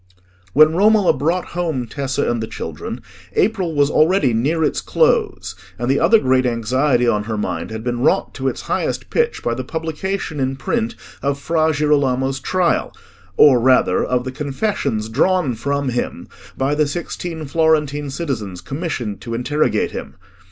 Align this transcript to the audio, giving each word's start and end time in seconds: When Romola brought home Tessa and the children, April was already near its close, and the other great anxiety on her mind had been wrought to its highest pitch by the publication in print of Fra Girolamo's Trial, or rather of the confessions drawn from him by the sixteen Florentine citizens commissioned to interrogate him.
When 0.53 0.75
Romola 0.75 1.13
brought 1.13 1.49
home 1.53 1.85
Tessa 1.85 2.27
and 2.27 2.41
the 2.41 2.47
children, 2.47 3.03
April 3.33 3.75
was 3.75 3.91
already 3.91 4.33
near 4.33 4.63
its 4.63 4.81
close, 4.81 5.53
and 5.77 5.91
the 5.91 5.99
other 5.99 6.17
great 6.17 6.43
anxiety 6.47 7.07
on 7.07 7.25
her 7.25 7.37
mind 7.37 7.69
had 7.69 7.83
been 7.83 7.99
wrought 7.99 8.33
to 8.33 8.47
its 8.47 8.61
highest 8.61 9.11
pitch 9.11 9.43
by 9.43 9.53
the 9.53 9.63
publication 9.63 10.39
in 10.39 10.55
print 10.55 10.95
of 11.21 11.37
Fra 11.37 11.71
Girolamo's 11.71 12.39
Trial, 12.39 12.91
or 13.37 13.59
rather 13.59 14.03
of 14.03 14.23
the 14.23 14.31
confessions 14.31 15.07
drawn 15.07 15.53
from 15.53 15.89
him 15.89 16.27
by 16.57 16.73
the 16.73 16.87
sixteen 16.87 17.45
Florentine 17.45 18.09
citizens 18.09 18.59
commissioned 18.59 19.21
to 19.21 19.35
interrogate 19.35 19.91
him. 19.91 20.15